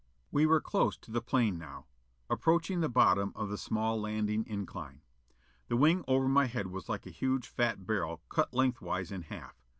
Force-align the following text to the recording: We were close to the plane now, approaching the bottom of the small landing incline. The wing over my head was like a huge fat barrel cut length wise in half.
We 0.31 0.47
were 0.47 0.61
close 0.61 0.97
to 0.97 1.11
the 1.11 1.21
plane 1.21 1.59
now, 1.59 1.85
approaching 2.27 2.79
the 2.79 2.89
bottom 2.89 3.31
of 3.35 3.49
the 3.51 3.55
small 3.59 4.01
landing 4.01 4.43
incline. 4.47 5.01
The 5.67 5.77
wing 5.77 6.03
over 6.07 6.27
my 6.27 6.47
head 6.47 6.71
was 6.71 6.89
like 6.89 7.05
a 7.05 7.11
huge 7.11 7.47
fat 7.47 7.85
barrel 7.85 8.23
cut 8.27 8.51
length 8.51 8.81
wise 8.81 9.11
in 9.11 9.21
half. 9.21 9.61